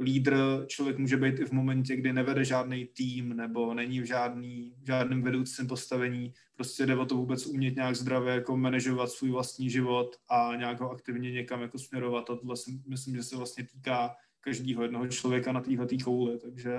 [0.00, 4.74] lídr člověk může být i v momentě, kdy nevede žádný tým nebo není v, žádný,
[4.82, 6.34] v žádném vedoucím postavení.
[6.54, 10.80] Prostě jde o to vůbec umět nějak zdravě jako manažovat svůj vlastní život a nějak
[10.80, 12.30] ho aktivně někam jako směrovat.
[12.30, 16.70] A tohle si myslím, že se vlastně týká každého jednoho člověka na téhle kouli, takže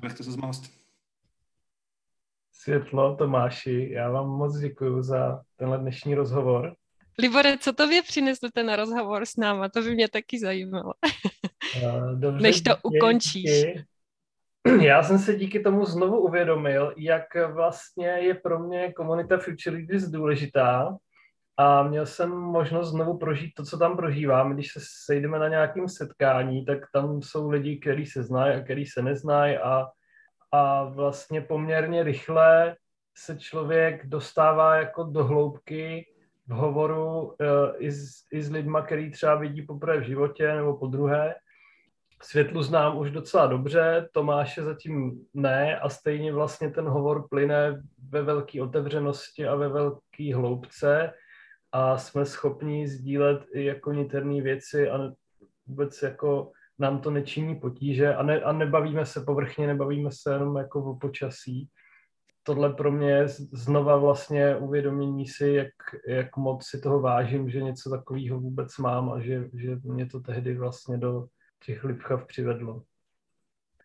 [0.00, 0.64] nenechte se zmást.
[2.52, 6.76] Světlo, Tomáši, já vám moc děkuji za tenhle dnešní rozhovor.
[7.18, 9.68] Libore, co to vy přinesl ten rozhovor s náma?
[9.68, 10.92] To by mě taky zajímalo.
[12.14, 13.50] Dobře, Než to díky, ukončíš.
[13.50, 13.84] Díky.
[14.82, 20.04] Já jsem se díky tomu znovu uvědomil, jak vlastně je pro mě komunita Future Leaders
[20.04, 20.96] důležitá
[21.56, 24.54] a měl jsem možnost znovu prožít to, co tam prožívám.
[24.54, 28.86] Když se sejdeme na nějakém setkání, tak tam jsou lidi, kteří se znají a kteří
[28.86, 29.86] se neznají a,
[30.52, 32.76] a vlastně poměrně rychle
[33.16, 36.13] se člověk dostává jako do hloubky
[36.46, 37.34] v hovoru uh,
[37.78, 41.34] i, s, i s lidma, který třeba vidí poprvé v životě nebo po druhé.
[42.22, 48.22] Světlu znám už docela dobře, Tomáše zatím ne a stejně vlastně ten hovor plyne ve
[48.22, 51.12] velké otevřenosti a ve velké hloubce
[51.72, 54.98] a jsme schopni sdílet i jako niterné věci a
[55.66, 60.56] vůbec jako nám to nečiní potíže a, ne, a nebavíme se povrchně, nebavíme se jenom
[60.56, 61.68] jako o počasí.
[62.46, 65.72] Tohle pro mě je znova vlastně uvědomění si, jak,
[66.08, 70.20] jak moc si toho vážím, že něco takového vůbec mám a že, že mě to
[70.20, 71.26] tehdy vlastně do
[71.64, 72.82] těch Lipchav přivedlo.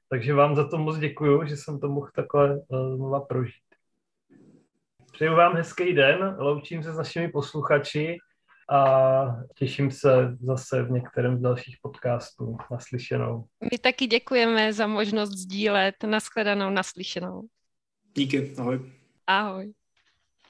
[0.09, 3.63] Takže vám za to moc děkuju, že jsem to mohl takhle uh, znova prožít.
[5.11, 8.17] Přeju vám hezký den, loučím se s našimi posluchači
[8.69, 12.57] a těším se zase v některém z dalších podcastů.
[12.71, 13.45] Naslyšenou.
[13.71, 15.95] My taky děkujeme za možnost sdílet.
[16.03, 17.43] Naschledanou, naslyšenou.
[18.19, 18.79] Díky, ahoj.
[19.27, 19.73] Ahoj.